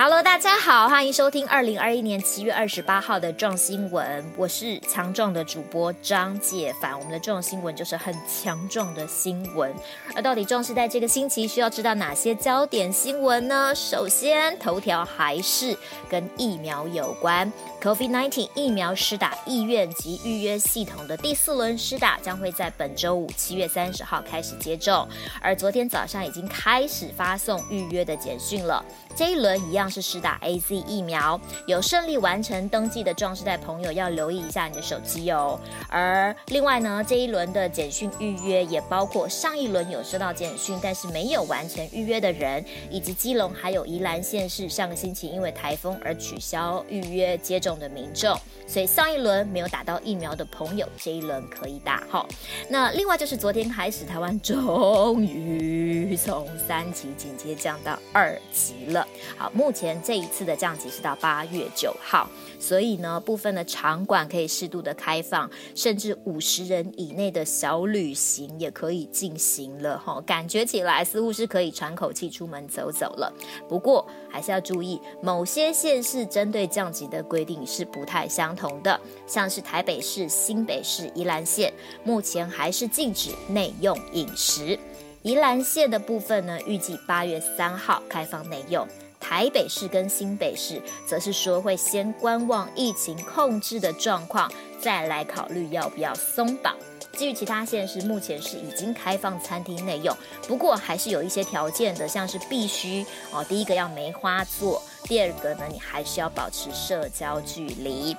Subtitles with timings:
[0.00, 4.24] Hello，大家好，欢迎收听二零二一年七月二十八号的壮新闻。
[4.36, 6.96] 我是强壮的主播张姐凡。
[6.96, 9.74] 我们的壮新闻就是很强壮的新闻。
[10.14, 13.74] 而到底壮世代这个星期需要知道哪些焦点新闻呢？
[13.74, 15.76] 首先，头条还是
[16.08, 17.52] 跟疫苗有关。
[17.82, 25.08] COVID-19 疫苗施打意愿及预约系统的第四轮施打将会在本周五七月三十号开始接种。
[25.40, 28.84] 而昨天早上已经开始发送预约的简讯了。
[29.18, 29.88] 这一轮一样。
[29.88, 35.58] 是施打 AZ 疫苗，有顺利完成登记的壮士代朋友要留意一下你的手机哦。
[35.88, 48.38] 而另外呢，这一轮的简讯预约也包括上一轮有收到简讯但是没有完成预约的人，以及基隆还有宜兰县市上个星期因为台风而取消预约接种的民众。
[48.66, 52.26] 所以上一轮没有打到疫苗的朋友，这一轮可以打哈。
[52.68, 59.07] 那另外就是昨天开始，台湾终于从三级警戒降到二级了。
[59.36, 70.20] 好，目前这一次的降级是到八月九号，所以呢，部分的场馆可以适度的开放，甚至五十人以内的小旅行也可以进行了哈。
[70.22, 73.32] 感觉起来似乎是可以喘口气出门走走了。
[73.68, 81.72] 不过还是要注意，某些县市针对降级的规定是不太相同的，像是台北市、新北市、宜兰县，
[82.04, 84.78] 目前还是禁止内用饮食。
[85.22, 88.86] 宜兰县的部分呢，预计八月三号开放内用；
[89.18, 96.74] 台北市跟新北市则是说会先观望疫情控制的状况，再来考虑要不要松绑。
[97.12, 108.16] 至于其他县市，目前是已经开放餐厅内用，不过还是有一些条件的，像是必须哦，第一个要梅花座，第二个呢，你还是要保持社交距离。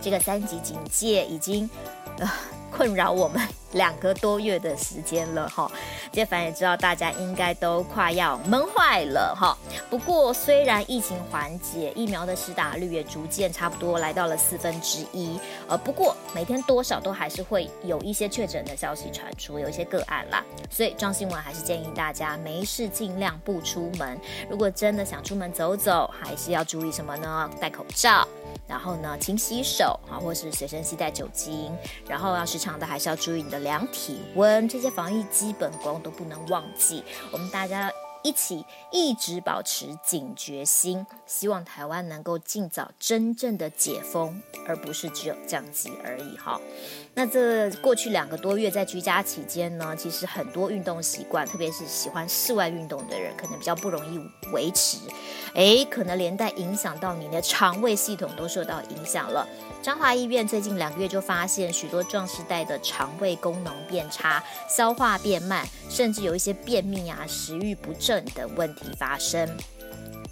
[0.00, 1.68] 这个三级警戒已经，
[2.20, 2.30] 呃，
[2.70, 5.70] 困扰我们两个多月的时间了哈。
[6.12, 9.56] 杰凡也知道大家应该都快要闷坏了哈。
[9.90, 15.38] 不过虽然疫情缓解，疫苗的施打率也逐渐差不多来到了四分之一，
[15.68, 20.44] 呃，不过每天多少都还是会有一些确诊的消息传出，有一些个案啦。
[20.70, 24.18] 所以庄新闻还是建议大家没事尽量不出门。
[24.48, 27.50] 如果真的想出门走走，还是要注意什么呢？
[27.60, 28.26] 戴口罩。
[28.68, 31.74] 然后呢，勤洗手啊，或是随身携带酒精，
[32.06, 37.02] 然后要时常的还是要注意你的量体温，这些防疫基本功都不能忘记。
[37.32, 37.90] 我们大家
[38.22, 46.60] 一起一直保持警觉心，希望台湾能够尽早真正的解封，而不是只有降级而已哈。
[47.18, 54.20] 那这过去两个多月在居家期间呢，其实很多运动习惯，特别是喜欢室外运动的人，可能比较不容易
[54.52, 54.98] 维持。
[55.54, 59.44] 诶，可能连带影响到你的肠胃系统都受到影响了。
[59.82, 69.44] 彰化医院最近两个月就发现许多壮士代的肠胃功能变差，消化变慢，甚至有一些便秘啊、食欲不振等问题发生。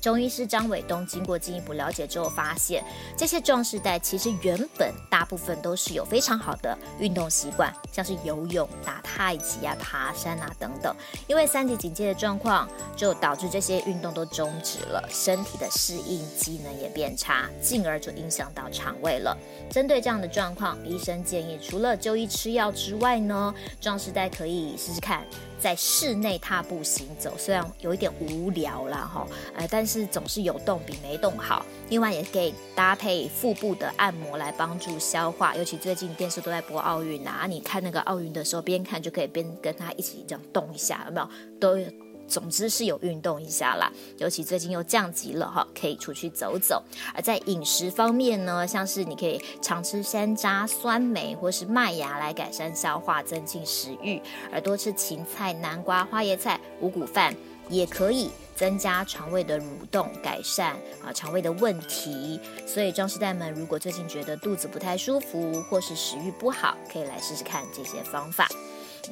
[0.07, 2.85] 中医师张伟东经过进一步了解之后，发现
[3.17, 10.95] 这些壮士代其实原本大部分都是有非常好的运动习惯，像是游泳、打太极啊、爬山啊等等。
[11.27, 19.37] 因为三级警戒的状况，就导致这些运动都终止了，身体的适应机能也变差，进而就影响到肠胃了。
[19.69, 25.25] 针对这样的状况，医生建议除了就医吃药之外呢，壮士代可以试试看。
[25.59, 31.65] 在室内踏步行走，虽然有一点无聊啦哈，呃，但是总是有动比没动好。
[31.89, 41.29] 另外也可以搭配腹部的按摩来帮助消化，尤其最近电视都在播奥运啊，你看那个奥运的时候，边看就可以边跟他一起这样动一下，有没有？
[41.59, 42.06] 都。
[42.29, 46.83] 总之是有运动一下啦，尤其最近又降级了哈，可以出去走走。
[47.15, 54.21] 而在饮食方面呢，像是你可以常吃山楂、酸梅或是麦芽来改善消化、增进食欲；
[54.53, 57.35] 而多吃芹菜、南瓜、花椰菜、五谷饭
[57.69, 62.41] 也可以增加肠胃的蠕动，改善啊肠胃的问题。
[62.67, 68.49] 所以壮世代们，如果最近觉得肚子不太舒服或是食欲不好，可以来试试看这些方法。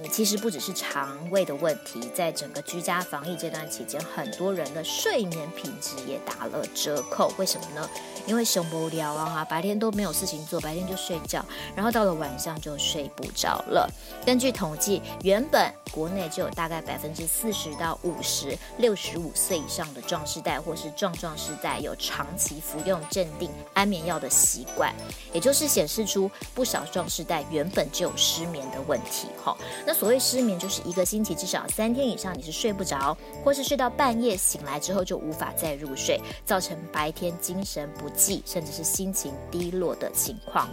[0.03, 7.33] 你其实不只是肠胃的问题，在整个居家防疫这段期间，很多人的睡眠品质也打了折扣。
[7.39, 7.89] 为什么呢？
[8.27, 11.45] 因为受不聊啊，白天都没有事情做，白天就睡觉，
[11.77, 13.89] 然后到了晚上就睡不着了。
[14.25, 24.93] 根据统计，原本国内就有大概百分之四十到五十六十五岁以上的壮世代或是壮壮世代有长期服用镇定安眠药的习惯，
[25.33, 29.29] 也就是显示出不少壮世代原本就有失眠的问题。
[29.45, 29.57] 哈。
[29.87, 40.69] 那所谓失眠，就是一个星期至少三天以上你是睡不着，或是睡到半夜醒来之后就无法再入睡，造成白天精神不济，甚至是心情低落的情况。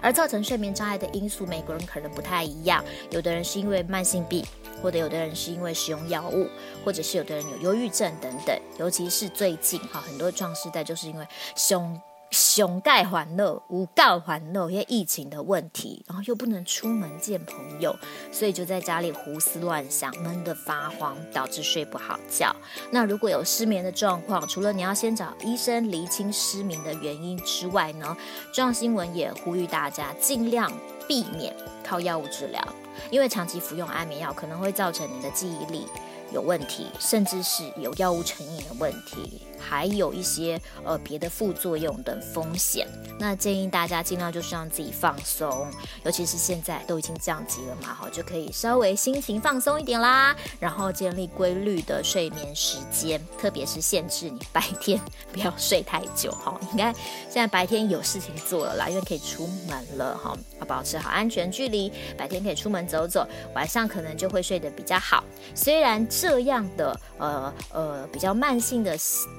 [0.00, 2.84] 而造成睡眠障碍的因素，每个人可能不太一样。
[3.10, 4.44] 有的人是因为慢性病，
[4.82, 6.46] 或者有的人是因为使用药物，
[6.84, 8.58] 或者是有的人有忧郁症等等。
[8.78, 11.26] 尤其是最近哈，很多壮世代就是因为
[11.56, 12.00] 胸。
[12.30, 17.96] 熊盖环乐，无告环乐，因为疫情的问题，然后又不能出门见朋友，
[18.30, 22.54] 所以就在家里胡思乱想，闷得发慌，导致睡不好觉。
[22.90, 28.16] 那如果有失眠的状况，除了你要先找医生厘清失眠的原因之外呢，
[28.52, 30.70] 壮新闻也呼吁大家尽量
[31.06, 32.62] 避免靠药物治疗，
[33.10, 35.86] 因为长期服用安眠药可能会造成你的记忆力
[36.32, 39.42] 有问题，甚至是有药物成瘾的问题。
[39.60, 42.86] 还有一些呃别的副作用等风险，
[43.18, 45.68] 那建议大家尽量就是让自己放松，
[46.04, 54.98] 尤其是现在都已经降级了嘛，哈，就可以稍微心情放松一点啦，然后建立规律的睡眠时间，特别是限制你白天
[55.32, 56.92] 不要睡太久，哈，应该
[57.28, 65.24] 现在白天有事情做了啦，因为可以出门了，哈，要保持好安全距离，白天可以出门走走，晚上可能就会睡得比较好。
[65.52, 68.96] 虽然这样的呃呃比较慢性的。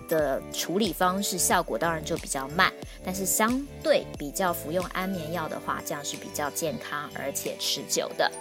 [0.09, 2.73] 的处理方式效果当然就比较慢，
[3.05, 8.31] 但是相对比较服用安眠药的话，这样是比较健康而且持久的。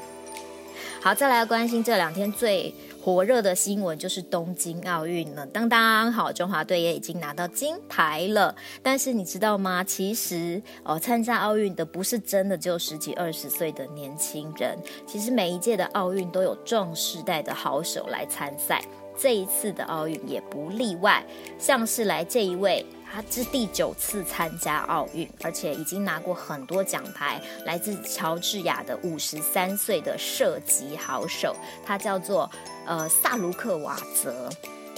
[1.00, 5.46] 好，再来关心这两天最火热的新闻就是东京奥运了。
[5.46, 8.54] 当当，好，中华队也已经拿到金牌了。
[8.82, 9.82] 但是你知道吗？
[9.84, 18.82] 其实哦，参加奥运的不是真的就十几二十岁的年轻人，其实每一届的奥运都有壮世代的好手来参赛。
[19.16, 21.24] 这一次的奥运也不例外，
[21.58, 32.50] 像是来这一位，他是第九次参加奥运，而且已经拿过很多奖牌，来自乔治亚的五十三岁的射击好手，他叫做
[32.86, 34.48] 呃萨卢克瓦泽。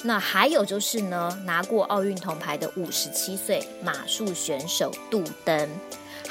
[0.02, 5.68] 那还有就是呢，拿过奥运铜牌的五十七岁马术选手杜登，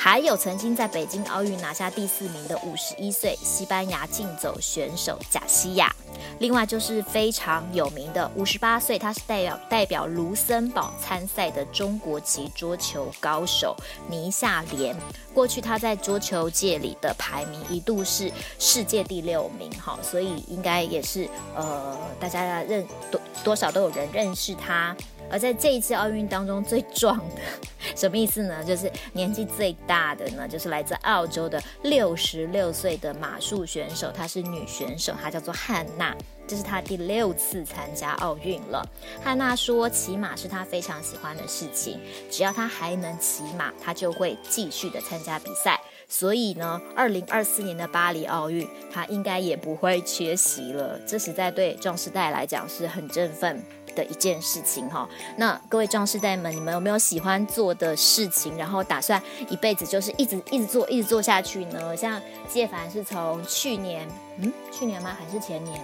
[0.01, 5.93] 还有曾经在北京奥运拿下第四名的五十一岁西班牙竞走选手贾西亚。
[6.39, 13.75] 另外就是非常有名的五十八岁，他是代表代表卢森堡参赛的中国籍桌球高手
[14.09, 14.95] 倪夏莲。
[15.33, 24.95] 过去他在桌球界里的排名一度是世界第六名，哈，所以应该也是呃大家认多多少都有人认识他。
[25.31, 27.35] 而在这一次奥运当中最壮的，
[27.95, 28.63] 什么意思呢？
[28.63, 36.15] 就是年纪最大的呢，就是来自澳洲的六十六岁的马术选手，她是女选手，她叫做汉娜，
[36.47, 38.85] 这是她第六次参加奥运了。
[39.23, 41.99] 汉娜说，骑马是她非常喜欢的事情，
[42.29, 45.79] 只要她还能骑马，她就会继续的参加比赛。
[46.11, 50.99] 所以呢，二零二四年的巴黎奥运，她应该也不会缺席了。
[51.05, 53.61] 这实在对壮士代来讲是很振奋
[53.99, 61.95] 的一件事情哈，那各位壮士代们，你们有没有喜欢做的事情，然后打算一辈子就是一直一直做，一直做下去呢？
[61.97, 64.07] 像谢凡是从去年，
[64.37, 65.15] 嗯，去年吗？
[65.19, 65.79] 还是前年？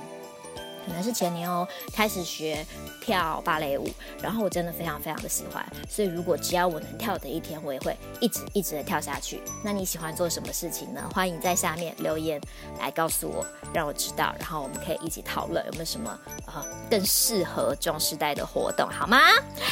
[0.86, 2.66] 可能是前年哦，开始学
[3.02, 3.90] 跳芭蕾舞，
[4.22, 9.42] 然后我真的非常非常的喜欢，所以如果只要我能跳的一天，我也会一直一直的跳下去。
[9.64, 11.10] 那你喜欢做什么事情呢？
[11.14, 12.40] 欢迎在下面留言
[12.80, 19.18] 来告诉我，让我知道，然后我们可以一起讨论有没有什么呃更适合壮世代的活动，好吗？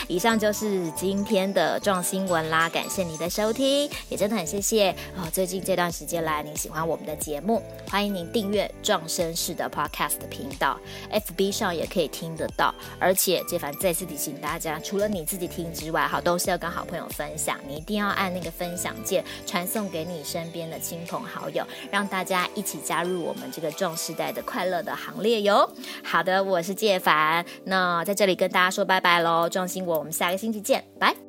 [0.07, 5.29] 以上就是今天的壮新闻啦，感谢你的收听，也真的很谢谢哦。
[5.31, 10.79] 最近这段时间来，你喜欢我们的节目，欢迎您订阅壮绅士的 Podcast 频道。
[11.11, 17.59] FB 上也可以听得到，而且介凡再次提醒大家，除了你自己听之外，好，都是要跟好朋友分享。
[17.67, 25.69] 你一定要按那个分享键，传送给你身边的亲朋好友，让大家一起加入我们这个壮世代的快乐的行列哟。
[26.03, 31.22] 好的，我是介凡，那在这里跟大家说拜拜喽，壮新闻，我们下个星期见，拜。